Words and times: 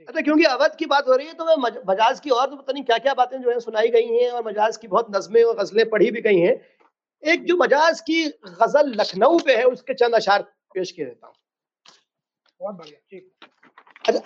अच्छा 0.00 0.20
क्योंकि 0.20 0.44
अवध 0.44 0.74
की 0.76 0.86
बात 0.86 1.08
हो 1.08 1.14
रही 1.16 1.26
है 1.26 1.32
तो 1.34 1.44
मैं 1.46 1.56
मजाज 1.88 2.20
की 2.20 2.30
और 2.30 2.46
तो 2.50 2.56
पता 2.56 2.72
नहीं 2.72 2.84
क्या 2.84 2.98
क्या 2.98 3.14
बातें 3.14 3.40
जो 3.42 3.50
है 3.50 3.58
सुनाई 3.60 3.88
गई 3.90 4.06
हैं 4.08 4.30
और 4.30 4.44
मजाज 4.46 4.76
की 4.76 4.88
बहुत 4.88 5.06
नज़में 5.16 5.42
और 5.44 5.56
गज़लें 5.56 5.88
पढ़ी 5.90 6.10
भी 6.10 6.20
गई 6.20 6.38
हैं। 6.38 6.54
एक 7.22 7.44
जो 7.44 7.56
मजाज 7.56 8.00
की 8.00 8.24
गज़ल 8.44 8.92
लखनऊ 9.00 9.38
पे 9.38 9.56
है 9.56 9.64
उसके 9.66 9.94
चंद 9.94 10.14
अशार 10.14 10.42
पेश 10.74 10.90
किए 10.90 11.04
देता 11.04 11.26
हूँ। 11.26 11.34
बहुत 12.60 12.74
बढ़िया 12.74 12.98
ठीक। 13.10 13.48
अच्छा 14.04 14.20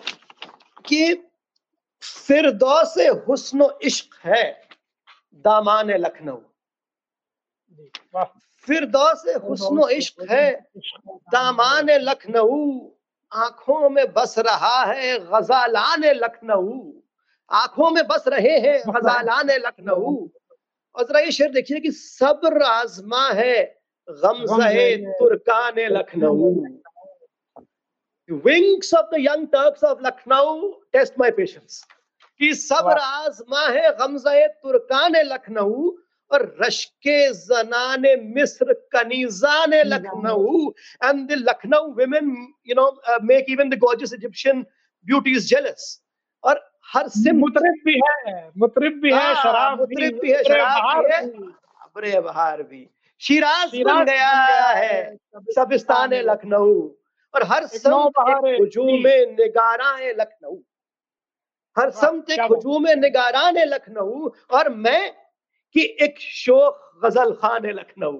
कि 0.84 1.14
फिरदौस 2.02 2.94
हुस्न 3.28 3.70
इश्क 3.82 4.20
है 4.24 4.44
दामान 5.44 5.90
लखनऊ। 5.96 6.36
फिरदौस 8.68 9.24
हुस्न 9.44 9.88
इश्क 9.92 10.30
है 10.30 10.50
दामान 11.32 11.90
लखनऊ। 11.90 12.80
आँखों 13.32 13.90
में 13.90 14.12
बस 14.12 14.34
रहा 14.38 14.84
है 14.84 15.18
गजालान 15.18 16.04
लखनऊ। 16.04 16.92
आँखों 17.50 17.90
में 17.90 18.06
बस 18.06 18.24
रहे 18.28 18.58
हैं 18.58 18.82
गजालान 18.96 19.50
लखनऊ। 19.50 20.28
और 20.94 21.04
जरा 21.04 21.20
ये 21.20 21.30
शेर 21.30 21.50
देखिए 21.52 21.80
कि 21.80 21.90
सब्र 21.90 22.62
आजमा 22.62 23.28
है 23.30 23.80
गमजहे 24.08 24.96
Turkan 24.96 25.78
Lucknow. 25.78 26.54
Wings 28.30 28.94
of 28.94 29.06
the 29.06 29.18
young 29.18 29.46
Turks 29.46 29.84
of 29.84 29.98
Lucknow 30.06 30.70
test 30.92 31.14
my 31.18 31.30
patience 31.30 31.84
कि 32.40 32.54
सब्र 32.54 32.98
आजमा 32.98 33.66
है 33.68 33.96
गमजहे 33.96 34.46
तुर्कान 34.48 35.16
लखनऊ 35.16 35.90
और 36.30 36.56
रश्के 36.62 37.32
जनान 37.32 38.04
मिस्र 38.34 38.72
कनीजान 38.92 39.74
Lucknow 39.86 40.70
and 41.04 41.28
the 41.28 41.36
Lucknow 41.48 41.94
women 41.94 42.30
you 42.64 42.74
know 42.74 42.90
uh, 43.08 43.18
make 43.22 43.48
even 43.48 43.70
the 43.70 43.76
gorgeous 43.76 44.12
Egyptian 44.12 44.66
beauties 45.06 45.48
jealous. 45.48 46.00
और 46.44 46.60
हर 46.92 47.08
सिम 47.08 47.36
मुतरिब 47.38 47.82
भी 47.86 47.94
है 48.06 48.50
मुतरिब 48.58 49.00
भी 49.02 49.12
है 49.12 49.18
हाँ, 49.18 49.34
शराब 49.42 49.78
मुतरिब 49.78 50.18
भी 50.20 50.30
है 50.32 50.42
शराब 50.44 51.04
भी 51.04 51.12
है। 51.12 51.20
अबरे 51.84 52.20
बहार 52.20 52.62
भी। 52.62 52.88
शिराज 53.22 53.76
बन 53.86 54.04
गया 54.04 54.30
है 54.78 55.16
सबस्तान 55.54 56.14
लखनऊ। 56.14 56.74
और 57.34 57.42
हर 57.46 57.66
समत 57.66 58.12
हुजूम 58.60 59.06
निगारा 59.40 59.90
है 59.96 60.12
लखनऊ। 60.20 60.56
हर 61.76 61.90
समत 61.90 62.30
हुजूम 62.50 62.88
निगारान 62.98 63.58
लखनऊ। 63.58 64.30
और 64.50 64.68
मैं 64.86 65.02
कि 65.74 65.82
एक 66.02 66.18
शोक 66.20 67.00
गज़ल 67.04 67.32
खान 67.32 67.64
है 67.66 67.72
लखनऊ। 67.72 68.12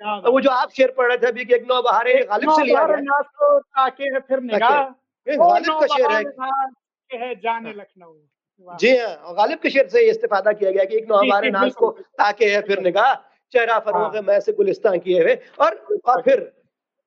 तो 0.00 0.32
वो 0.32 0.40
जो 0.40 0.50
आप 0.50 0.70
शेर 0.70 0.90
पढ़ 0.98 1.06
रहे 1.08 1.16
थे 1.18 1.26
अभी 1.26 1.44
कि 1.44 1.54
एक 1.54 1.66
नौ 1.68 1.80
बहारे 1.82 2.14
गालिब 2.30 2.50
से 2.50 2.64
लिया 2.64 2.86
गया। 2.86 3.20
तो 3.22 3.58
ताके 3.58 4.04
है 4.04 4.20
फिर 4.20 4.40
निगाह। 4.42 4.82
गालिब 5.26 5.80
का 5.80 5.86
शेर 5.86 6.12
है। 6.12 7.20
है 7.20 7.34
जाने 7.40 7.72
लखनऊ। 7.72 8.76
जी 8.78 8.96
हाँ 8.96 9.34
गालिब 9.34 9.58
के 9.58 9.70
शेर 9.70 9.88
से 9.88 10.00
इस्तेफादा 10.10 10.52
किया 10.52 10.70
गया 10.70 10.84
कि 10.84 10.96
एक 10.96 11.06
नौ 11.08 11.22
बहारे 11.22 11.50
नाज 11.50 11.72
को 11.74 11.90
ताके 12.18 12.46
है 12.46 12.60
फिर 12.62 12.80
निगाह। 12.80 13.14
चेहरा 13.52 13.78
फरोग 13.78 14.14
हाँ। 14.14 14.22
मैं 14.22 14.40
से 14.40 14.52
गुलिस्तान 14.52 14.98
किए 14.98 15.22
हुए। 15.22 15.34
और 15.60 15.74
और 16.06 16.22
फिर 16.22 16.40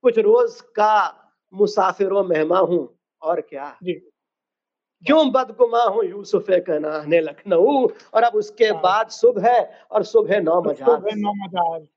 कुछ 0.03 0.17
रोज 0.19 0.59
का 0.75 0.93
मुसाफिर 1.53 2.11
मेहमा 2.23 2.59
हूँ 2.59 2.87
और 3.21 3.41
क्या? 3.41 3.77
क्यों 5.05 5.31
बदगुमा 5.31 5.83
हूँ 5.85 6.03
यूसुफ 6.05 6.45
कनाने 6.67 7.19
लखनऊ? 7.21 7.87
और 8.13 8.23
अब 8.23 8.35
उसके 8.35 8.65
हाँ। 8.65 8.81
बाद 8.81 9.09
सुबह 9.11 9.49
है 9.49 9.59
और 9.91 10.03
सुबह 10.05 10.39
नौ 10.41 10.61
मजाज। 10.63 11.87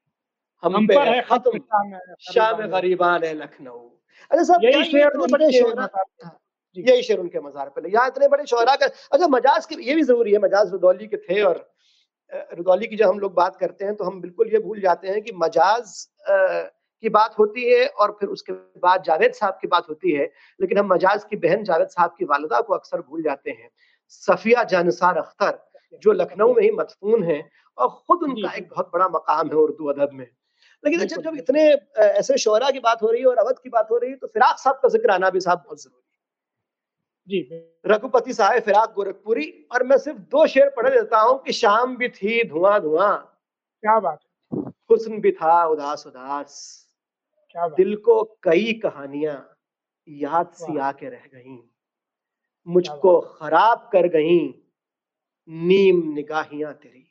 हम 0.63 0.87
पे 0.87 0.99
है 0.99 1.21
खत्म। 1.23 1.59
शाम 2.33 2.67
गरीबान 2.69 3.25
है 3.25 3.33
लखनऊ। 3.35 3.79
अरे 4.31 4.45
सब 4.45 4.65
यही 4.65 4.85
शेर 4.85 5.17
बड़े 5.27 5.51
शोरा 5.53 5.89
यही 6.77 7.03
शेर 7.03 7.19
उनके 7.19 7.41
मजार 7.41 7.69
पे। 7.69 7.91
यहाँ 7.91 8.07
इतने 8.09 8.29
बड़े 8.29 8.45
शोरा 8.47 8.75
का 8.77 8.87
अच्छा 8.87 9.27
मजाज 9.29 9.67
के 9.67 9.83
ये 9.83 9.95
भी 9.95 10.03
ज़रूरी 10.03 10.33
है 10.33 10.39
मजाज 10.39 10.73
रुदौली 10.73 11.07
के 11.07 11.17
थे 11.19 11.41
और 11.43 11.67
रुदौली 12.57 12.87
की 12.87 12.97
जब 12.97 13.09
हम 13.09 13.19
लोग 13.19 13.35
बात 13.35 13.57
करते 13.57 13.85
हैं 13.85 13.95
तो 13.97 14.05
हम 14.05 14.21
बिल्कुल 14.21 14.49
ये 14.53 14.59
भूल 14.61 14.81
जाते 14.81 15.09
हैं 15.09 15.23
कि 15.23 15.33
मजाज 15.37 15.95
की 17.03 17.09
बात 17.11 17.39
होती 17.39 17.65
है 17.65 17.87
और 17.89 18.17
फिर 18.21 18.29
उसके 18.31 18.53
बाद 18.81 19.03
जावेद 19.05 19.33
साहब 19.35 19.59
की 19.61 19.69
बात 19.69 19.89
होती 19.89 20.13
है 20.13 20.25
लेकिन 20.61 20.79
हम 20.79 20.93
मजाज 20.93 21.25
की 21.25 21.37
बहन 21.39 21.65
जावेद 21.65 21.89
साहब 21.89 22.15
की 22.19 22.25
वालदा 22.27 22.61
को 22.61 22.75
अक्सर 22.75 23.01
भूल 23.01 23.23
जाते 23.23 23.51
हैं। 23.51 23.71
सफिया 24.09 24.65
जानसार 24.67 25.17
अख्तर 25.19 25.59
जो 26.03 26.13
लखनऊ 26.15 26.55
में 26.55 26.63
ही 26.63 26.71
मदफून 26.73 27.25
है 27.25 27.41
और 27.79 27.89
खुद 27.89 28.23
उनका 28.23 28.53
एक 28.53 28.69
बहुत 28.71 28.91
बड़ा 28.95 29.09
मकाम 29.09 29.49
है 29.49 29.55
उर्दू 29.57 29.87
अदब 29.89 30.13
में। 30.13 30.27
लेकिन 30.85 31.07
जब 31.07 31.23
जब 31.23 31.37
इतने 31.37 31.63
ऐसे 31.99 32.39
शोरा 32.39 32.71
की 32.71 32.81
बात 32.81 33.03
हो 33.03 33.11
रही 33.11 33.21
है 33.21 33.27
और 33.27 33.37
अवध 33.39 33.59
की 33.63 33.69
बात 33.69 33.89
हो 33.91 33.97
रही 33.99 34.11
है 34.11 34.17
तो 34.17 34.27
फिराक 34.27 34.59
साहब 34.59 34.81
का 34.83 34.89
ज़िक्र 34.89 35.11
आना 35.11 35.31
भी 35.31 35.41
साहब 35.41 35.59
बहुत 35.59 35.83
ज़रूरी 35.83 36.03
है। 36.03 36.07
जी। 37.29 37.41
रघुपति 37.87 38.33
साहब 38.33 38.61
फिराक 38.63 38.93
गोरखपुरी 38.95 39.53
और 39.73 39.83
मैं 39.85 39.99
सिर्फ़ 39.99 40.19
दो 40.31 40.47
शेर 40.47 40.69
पढ़ 40.77 40.89
देता 40.91 41.21
हूँ 41.21 41.39
कि 41.43 41.53
शाम 41.53 41.97
भी 41.97 42.09
थी 42.11 42.43
धुआँ 42.49 42.81
धुआँ 42.81 43.17
क्या 43.83 43.99
बात 44.01 44.21
हुस्न 44.91 45.21
भी 45.21 45.31
था 45.33 45.65
उदास 45.67 46.07
उदास 46.07 46.88
दिल 47.67 47.97
को 47.97 48.39
कई 48.43 48.73
कहानियाँ 48.73 49.57
याद 50.09 50.51
सी 50.53 50.79
आके 50.79 51.09
रह 51.09 51.25
गई 51.35 51.71
मुझको 52.67 53.21
खराब 53.21 53.91
कर 53.93 54.07
गई 54.09 54.65
नीम 55.49 56.13
निगाहियाँ 56.13 56.73
तेरी। 56.75 57.05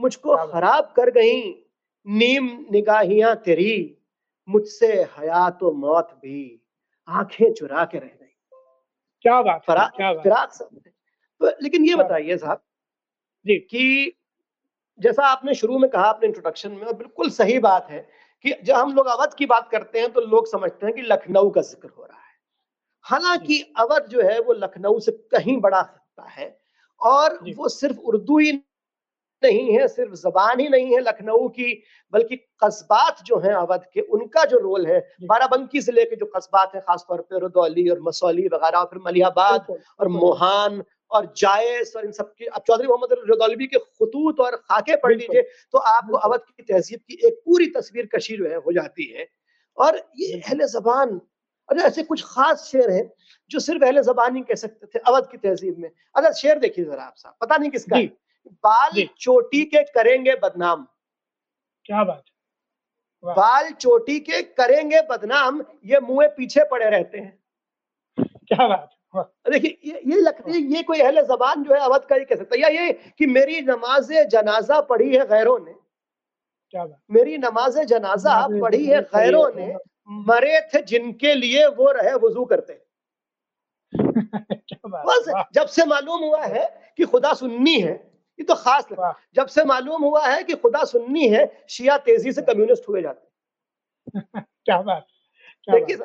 मुझको 0.00 0.36
खराब 0.52 0.92
कर 0.96 1.10
गई 1.10 1.66
नीम 2.06 2.66
निगाहियाँ 2.70 3.36
तेरी 3.36 3.98
मुझसे 4.48 5.02
हयात 5.02 5.62
और 5.62 5.72
मौत 5.72 6.20
भी 6.22 6.68
आँखें 7.08 7.52
चुरा 7.52 7.84
के 7.84 7.98
रह 7.98 8.06
गई। 8.06 8.34
क्या 9.22 9.42
बात 9.42 9.64
फराक 9.66 9.92
क्या 9.96 10.12
बात 10.12 10.22
फिराक 10.22 10.52
सब 10.52 10.80
तो 11.40 11.46
लेकिन 11.62 11.84
ये 11.84 11.94
बताइए 11.94 12.36
साहब 12.36 12.62
जी। 13.46 13.56
कि 13.58 14.12
जैसा 15.00 15.26
आपने 15.26 15.54
शुरू 15.54 15.78
में 15.78 15.90
कहा 15.90 16.04
अपने 16.04 16.26
इंट्रोडक्शन 16.28 16.72
में 16.72 16.82
और 16.82 16.92
बिल्कुल 16.92 17.30
सही 17.30 17.58
बात 17.58 17.90
है 17.90 18.08
कि 18.44 18.52
जब 18.64 18.74
हम 18.74 18.94
लोग 18.94 19.06
अवध 19.06 19.34
की 19.34 19.46
बात 19.46 19.68
करते 19.70 20.00
हैं 20.00 20.12
तो 20.12 20.20
लोग 20.20 20.46
समझते 20.46 20.86
हैं 20.86 20.94
कि 20.94 21.02
लखनऊ 21.02 21.50
का 21.50 21.60
ज़िक्र 21.60 21.88
हो 21.88 22.04
रहा 22.04 22.18
है। 22.18 22.24
हालाँकि 23.06 23.60
अवध 23.78 24.06
जो 24.10 24.22
है 24.22 24.40
वो 24.40 24.52
लखनऊ 24.54 24.98
से 25.00 25.12
कहीं 25.32 25.60
बड़ा 25.60 25.82
खत्ता 25.82 26.28
है 26.30 26.56
और 27.00 27.38
वो 27.56 27.68
सिर्फ़ 27.68 27.98
उर्दू 27.98 28.38
ही 28.38 28.52
नहीं 29.42 29.76
है 29.78 29.86
सिर्फ़ 29.88 30.14
जबान 30.14 30.60
ही 30.60 30.68
नहीं 30.68 30.94
है 30.94 31.00
लखनऊ 31.00 31.48
की 31.48 31.72
बल्कि 32.12 32.36
कस्बात 32.64 33.22
जो 33.26 33.38
हैं 33.38 33.52
अवध 33.54 33.84
के 33.94 34.00
उनका 34.00 34.44
जो 34.44 34.58
रोल 34.58 34.86
है 34.86 34.98
बाराबंकी 35.22 35.80
ज़िले 35.80 36.04
के 36.04 36.16
जो 36.16 36.26
कस्बात 36.26 36.74
हैं 36.74 36.82
खासतौर 36.82 37.20
पर 37.20 37.40
रुदौली 37.40 37.88
और 37.88 38.00
मसौली 38.02 38.46
वगैरह 38.48 38.78
और 38.78 38.86
फिर 38.86 39.02
मलियाबाद 39.06 39.66
और 40.00 40.08
मोहान 40.08 40.82
और 41.10 41.32
जायस 41.36 41.92
और 41.96 42.04
इन 42.04 42.12
सब 42.12 42.32
के 42.34 42.44
अब 42.46 42.62
चौधरी 42.66 42.86
मोहम्मद 42.88 43.16
रदौलवी 43.30 43.66
के 43.66 43.78
खतूत 43.78 44.40
और 44.40 44.56
खाके 44.58 44.96
पढ़ 44.96 45.14
लीजिए 45.14 45.42
तो 45.72 45.78
आपको 45.78 46.16
अवध 46.18 46.40
की 46.40 46.62
तहजीब 46.64 47.00
की 47.00 47.26
एक 47.26 47.40
पूरी 47.46 47.66
तस्वीर 47.76 48.08
कशी 48.14 48.36
जो 48.36 48.48
है 48.48 48.56
हो 48.56 48.72
जाती 48.72 49.04
है। 49.06 49.26
और 49.78 49.96
ये 50.18 50.32
अहले 50.34 50.66
जबान 50.68 51.20
और 51.68 51.78
ऐसे 51.80 52.02
कुछ 52.04 52.22
खास 52.24 52.64
शेर 52.64 52.90
हैं 52.90 53.10
जो 53.50 53.58
सिर्फ़ 53.60 53.84
अहल 53.84 54.00
जबान 54.02 54.36
ही 54.36 54.42
कह 54.42 54.54
सकते 54.56 54.86
थे 54.88 54.98
अवध 55.00 55.28
की 55.30 55.36
तहजीब 55.38 55.78
में। 55.78 55.88
अच्छा 55.88 56.30
शेर 56.32 56.58
देखिए 56.58 56.84
जरा 56.84 57.02
आप 57.02 57.14
साहब 57.16 57.34
पता 57.40 57.56
नहीं 57.56 57.70
किसका 57.70 58.00
बाल 58.64 59.06
चोटी 59.20 59.64
के 59.66 59.82
करेंगे 59.84 60.34
बदनाम। 60.42 60.86
क्या 61.86 62.04
बात 62.04 62.24
बाल 63.24 63.70
चोटी 63.72 64.18
के 64.20 64.42
करेंगे 64.42 65.00
बदनाम 65.08 65.62
ये 65.84 66.00
मुँह 66.00 66.26
पीछे 66.36 66.64
पड़े 66.70 66.90
रहते 66.90 67.18
हैं। 67.18 67.38
क्या 68.18 68.66
बात 68.68 68.90
देखिए 69.22 69.78
ये 69.84 70.00
ये 70.06 70.20
लगती 70.20 70.52
है 70.52 70.58
ये 70.76 70.82
कोई 70.82 71.00
अहले 71.00 71.22
जबान 71.22 71.64
जो 71.64 71.74
है 71.74 71.80
अवध 71.80 72.04
का 72.04 72.16
ही 72.16 72.24
कह 72.24 72.36
सकता 72.36 72.56
है। 72.56 72.62
या 72.62 72.68
ये 72.68 72.92
कि 73.18 73.26
मेरी 73.26 73.60
नमाज़ 73.60 74.12
जनाजा 74.12 74.80
पढ़ी 74.80 75.16
है 75.16 75.26
गैरों 75.26 75.58
ने। 75.58 75.74
क्या 76.70 76.86
मेरी 77.10 77.38
नमाज़ 77.38 77.78
जनाजा 77.80 78.40
पढ़ी 78.60 78.84
है 78.86 79.00
गैरों 79.02 79.50
ने 79.56 79.74
मरे 80.26 80.60
थे 80.74 80.82
जिनके 80.82 81.34
लिए 81.34 81.66
वो 81.66 81.90
रहे 81.90 82.14
वज़ू 82.14 82.44
करते। 82.44 82.82
बस 84.86 85.48
जब 85.54 85.66
से 85.66 85.84
मालूम 85.84 86.24
हुआ 86.24 86.44
है 86.44 86.92
कि 86.96 87.04
खुदा 87.04 87.32
सुन्नी 87.34 87.80
है 87.80 87.92
ये 88.38 88.44
तो 88.44 88.54
खास 88.54 88.86
लगा 88.92 89.12
जब 89.34 89.46
से 89.46 89.64
मालूम 89.64 90.02
हुआ 90.02 90.26
है 90.26 90.42
कि 90.42 90.54
खुदा 90.54 90.84
सुन्नी 90.84 91.28
है 91.28 91.44
शिया 91.68 91.96
तेज़ी 91.98 92.32
से 92.32 92.42
कम्युनिस्ट 92.42 92.88
हुए 92.88 93.02
जाते 93.02 94.20
क्या 94.40 94.80
बात 94.82 95.06
देखिए 95.68 95.96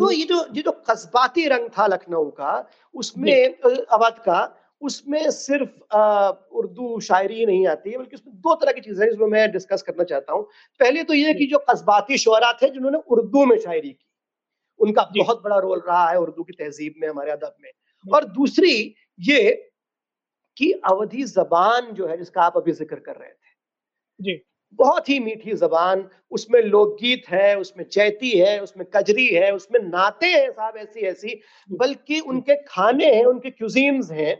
तो 0.00 0.10
ये 0.10 0.24
जो 0.24 0.44
ये 0.54 0.62
जो 0.62 0.72
कस्बाती 0.88 1.46
रंग 1.48 1.68
था 1.78 1.86
लखनऊ 1.86 2.30
का 2.32 2.52
उसमें 2.94 3.54
अवध 3.64 4.18
का 4.24 4.40
उसमें 4.82 5.30
सिर्फ़ 5.30 5.96
उर्दू 6.56 7.00
शायरी 7.00 7.46
नहीं 7.46 7.66
आती 7.68 7.90
है 7.90 7.98
बल्कि 7.98 8.16
उसमें 8.16 8.34
दो 8.36 8.54
तरह 8.56 8.72
की 8.72 8.80
चीज़ें 8.80 9.02
हैं 9.04 9.10
जिसमें 9.10 9.26
मैं 9.28 9.50
डिस्कस 9.52 9.82
करना 9.82 10.04
चाहता 10.04 10.32
हूँ। 10.32 10.42
पहले 10.80 11.02
तो 11.04 11.14
ये 11.14 11.34
कि 11.34 11.46
जो 11.46 11.58
कस्बाती 11.70 12.18
शोरा 12.18 12.52
थे 12.62 12.70
जिन्होंने 12.70 12.98
उर्दू 13.08 13.44
में 13.46 13.56
शायरी 13.58 13.90
की 13.90 14.06
उनका 14.80 15.02
बहुत 15.16 15.42
बड़ा 15.44 15.58
रोल 15.58 15.82
रहा 15.88 16.08
है 16.10 16.18
उर्दू 16.20 16.42
की 16.42 16.52
तहजीब 16.54 16.94
में 16.98 17.08
हमारे 17.08 17.30
अदब 17.32 17.54
में। 17.62 17.70
और 18.04 18.24
दूसरी 18.32 18.72
ये 19.20 19.50
कि 20.56 20.72
अवधि 20.86 21.22
जबान 21.26 21.92
जो 21.94 22.06
है 22.06 22.16
जिसका 22.18 22.42
आप 22.42 22.56
अभी 22.56 22.72
ज़िक्र 22.74 22.96
कर 22.98 23.16
रहे 23.16 23.30
थे 23.30 23.52
जी। 24.18 24.40
बहुत 24.78 25.08
ही 25.08 25.18
मीठी 25.20 25.54
जबान 25.54 26.08
उसमें 26.30 26.60
लोकगीत 26.62 27.28
है 27.28 27.58
उसमें 27.58 27.84
चैती 27.84 28.30
है 28.30 28.58
उसमें 28.60 28.86
कजरी 28.94 29.26
है 29.26 29.50
उसमें 29.54 29.80
नाते 29.80 30.26
हैं 30.26 30.50
साहब 30.50 30.76
ऐसी 30.76 31.00
ऐसी 31.00 31.40
बल्कि 31.70 32.20
उनके 32.20 32.56
खाने 32.64 33.12
हैं 33.14 33.24
उनके 33.24 33.50
क्यूजीन्स 33.50 34.10
हैं। 34.10 34.36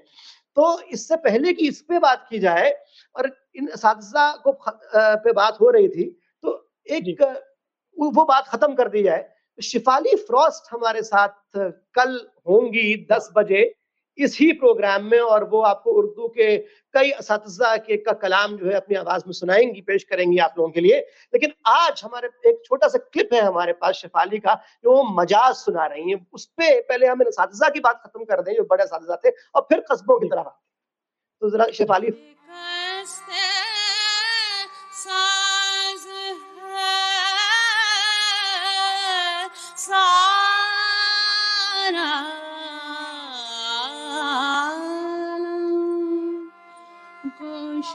तो 0.56 0.80
इससे 0.82 1.16
पहले 1.16 1.52
कि 1.52 1.68
इस 1.68 1.80
पे 1.80 1.98
बात 1.98 2.26
की 2.30 2.38
जाए 2.38 2.70
और 3.14 3.30
इन 3.56 3.68
को 4.44 4.52
पे 4.94 5.32
बात 5.32 5.58
हो 5.60 5.70
रही 5.70 5.88
थी 5.88 6.04
तो 6.44 6.54
एक 6.86 7.20
वो 7.96 8.24
बात 8.24 8.48
खत्म 8.48 8.74
कर 8.74 8.88
दी 8.88 9.02
जाए। 9.02 9.28
शिफाली 9.58 10.14
फ्रॉस्ट 10.16 10.72
हमारे 10.72 11.02
साथ 11.02 11.58
कल 11.94 12.20
होंगी 12.48 12.94
दस 13.12 13.28
बजे। 13.36 13.62
इसी 14.20 14.52
प्रोग्राम 14.52 15.04
में 15.04 15.18
और 15.18 15.44
वो 15.44 15.60
आपको 15.60 15.90
उर्दू 15.90 16.28
के 16.28 16.56
कई 16.94 17.10
इस 17.10 17.76
के 17.76 17.96
का 17.96 18.12
कलाम 18.12 18.56
जो 18.56 18.66
है 18.66 18.72
अपनी 18.72 18.96
आवाज़ 18.96 19.22
में 19.26 19.32
सुनाएँगी, 19.32 19.80
पेश 19.80 20.04
करेंगी 20.04 20.38
आप 20.38 20.54
लोगों 20.58 20.70
के 20.70 20.80
लिए। 20.80 20.98
लेकिन 21.34 21.52
आज 21.66 22.00
हमारे 22.04 22.28
एक 22.48 22.62
छोटा 22.64 22.88
सा 22.88 22.98
क्लिप 22.98 23.34
है 23.34 23.40
हमारे 23.40 23.72
पास 23.72 23.94
शेफाली 23.94 24.38
का, 24.38 24.54
जो 24.84 24.92
वो 24.92 25.02
मजाज 25.20 25.54
सुना 25.54 25.86
रही 25.86 26.10
है। 26.10 26.26
उस 26.32 26.46
पर 26.46 26.80
पहले 26.80 27.06
हम 27.06 27.22
इस 27.22 27.36
की 27.68 27.80
बात 27.80 28.02
खत्म 28.04 28.24
कर 28.24 28.42
दें, 28.42 28.54
जो 28.54 28.62
बड़े 28.62 28.84
इस 28.84 29.16
थे, 29.16 29.30
और 29.54 29.62
फिर 29.62 29.84
कस्बों 29.92 30.18
की 30.20 30.28
तरफ़ 30.28 30.48
तो 31.42 31.50
जरा 31.50 31.66
शेफाली 31.74 32.08
Gosh, 47.22 47.94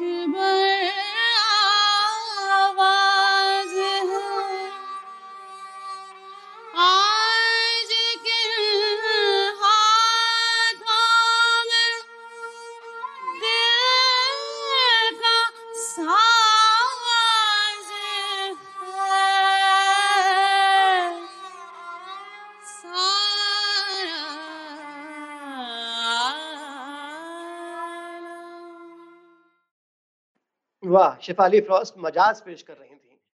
वाह 30.86 31.16
शिफाली 31.22 31.60
फ्रॉस्ट 31.62 31.94
मजाज 32.00 32.42
पेश 32.42 32.62
कर 32.62 32.74
रही 32.74 32.90
थी 32.90 32.95